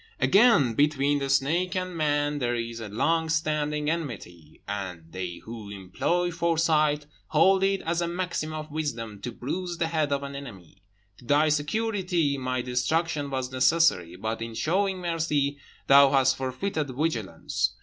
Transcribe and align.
"Again, 0.19 0.73
between 0.73 1.19
the 1.19 1.29
snake 1.29 1.75
and 1.75 1.95
man 1.95 2.39
there 2.39 2.55
is 2.55 2.79
a 2.79 2.89
long 2.89 3.29
standing 3.29 3.87
enmity, 3.87 4.59
and 4.67 5.05
they 5.11 5.35
who 5.45 5.69
employ 5.69 6.31
foresight 6.31 7.05
hold 7.27 7.63
it 7.63 7.81
as 7.83 8.01
a 8.01 8.07
maxim 8.07 8.51
of 8.51 8.71
wisdom 8.71 9.21
to 9.21 9.31
bruise 9.31 9.77
the 9.77 9.85
head 9.89 10.11
of 10.11 10.23
an 10.23 10.35
enemy; 10.35 10.81
to 11.19 11.25
thy 11.25 11.49
security 11.49 12.35
my 12.35 12.63
destruction 12.63 13.29
was 13.29 13.51
necessary, 13.51 14.15
but, 14.15 14.41
in 14.41 14.55
showing 14.55 14.97
mercy, 14.97 15.59
thou 15.85 16.09
hast 16.09 16.35
forfeited 16.35 16.87
vigilance. 16.97 17.75